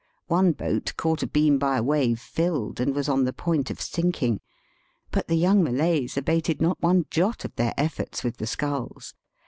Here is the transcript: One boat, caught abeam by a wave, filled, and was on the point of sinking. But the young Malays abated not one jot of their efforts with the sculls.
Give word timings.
One 0.25 0.53
boat, 0.53 0.93
caught 0.97 1.21
abeam 1.21 1.59
by 1.59 1.77
a 1.77 1.83
wave, 1.83 2.19
filled, 2.19 2.79
and 2.79 2.95
was 2.95 3.07
on 3.07 3.23
the 3.25 3.31
point 3.31 3.69
of 3.69 3.79
sinking. 3.79 4.41
But 5.11 5.27
the 5.27 5.37
young 5.37 5.63
Malays 5.63 6.17
abated 6.17 6.59
not 6.59 6.81
one 6.81 7.05
jot 7.11 7.45
of 7.45 7.55
their 7.55 7.75
efforts 7.77 8.23
with 8.23 8.37
the 8.37 8.47
sculls. 8.47 9.13